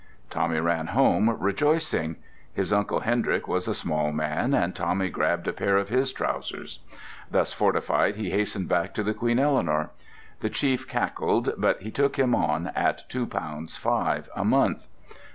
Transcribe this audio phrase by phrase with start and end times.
[0.31, 2.15] Tommy ran home rejoicing.
[2.51, 6.79] His Uncle Hendrick was a small man, and Tommy grabbed a pair of his trousers.
[7.29, 9.91] Thus fortified, he hastened back to the Queen Eleanor.
[10.39, 14.87] The chief cackled, but he took him on at two pounds five a month.